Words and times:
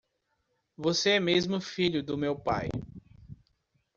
Você 0.75 1.11
é 1.11 1.19
mesmo 1.19 1.61
filho 1.61 2.01
do 2.01 2.17
meu 2.17 2.35
pai. 2.35 2.69